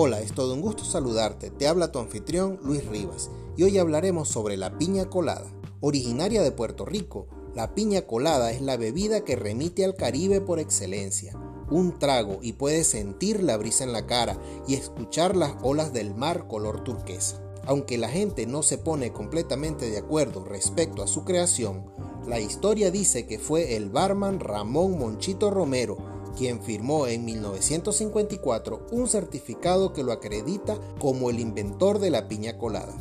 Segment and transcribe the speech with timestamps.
[0.00, 1.50] Hola, es todo un gusto saludarte.
[1.50, 5.52] Te habla tu anfitrión Luis Rivas y hoy hablaremos sobre la piña colada.
[5.80, 10.60] Originaria de Puerto Rico, la piña colada es la bebida que remite al Caribe por
[10.60, 11.36] excelencia.
[11.68, 14.38] Un trago y puedes sentir la brisa en la cara
[14.68, 17.42] y escuchar las olas del mar color turquesa.
[17.66, 21.90] Aunque la gente no se pone completamente de acuerdo respecto a su creación,
[22.24, 29.08] la historia dice que fue el barman Ramón Monchito Romero quien firmó en 1954 un
[29.08, 32.94] certificado que lo acredita como el inventor de la piña colada.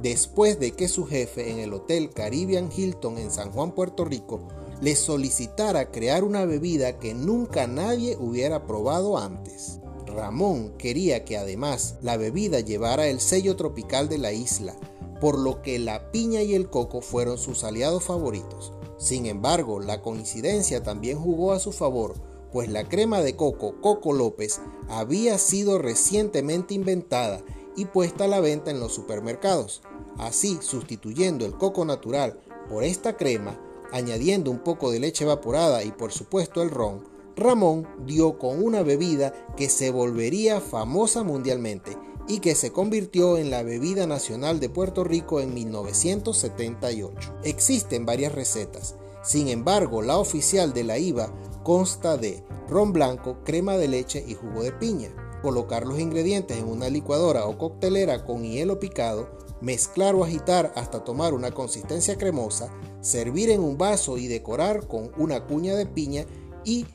[0.00, 4.48] Después de que su jefe en el Hotel Caribbean Hilton en San Juan, Puerto Rico,
[4.80, 9.78] le solicitara crear una bebida que nunca nadie hubiera probado antes.
[10.06, 14.74] Ramón quería que además la bebida llevara el sello tropical de la isla,
[15.20, 18.72] por lo que la piña y el coco fueron sus aliados favoritos.
[18.96, 22.14] Sin embargo, la coincidencia también jugó a su favor,
[22.52, 27.42] pues la crema de coco Coco López había sido recientemente inventada
[27.76, 29.82] y puesta a la venta en los supermercados.
[30.18, 33.58] Así, sustituyendo el coco natural por esta crema,
[33.92, 38.82] añadiendo un poco de leche evaporada y por supuesto el ron, Ramón dio con una
[38.82, 41.96] bebida que se volvería famosa mundialmente
[42.28, 47.34] y que se convirtió en la bebida nacional de Puerto Rico en 1978.
[47.44, 53.76] Existen varias recetas, sin embargo la oficial de la IVA consta de ron blanco, crema
[53.76, 55.10] de leche y jugo de piña.
[55.42, 59.30] Colocar los ingredientes en una licuadora o coctelera con hielo picado,
[59.60, 65.12] mezclar o agitar hasta tomar una consistencia cremosa, servir en un vaso y decorar con
[65.16, 66.26] una cuña de piña
[66.64, 66.86] y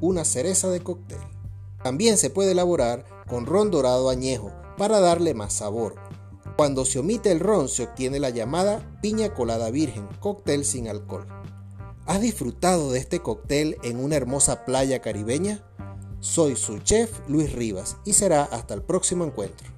[0.00, 1.18] una cereza de cóctel.
[1.82, 5.94] También se puede elaborar con ron dorado añejo para darle más sabor.
[6.56, 11.26] Cuando se omite el ron se obtiene la llamada piña colada virgen, cóctel sin alcohol.
[12.04, 15.62] ¿Has disfrutado de este cóctel en una hermosa playa caribeña?
[16.18, 19.68] Soy su chef Luis Rivas y será hasta el próximo encuentro.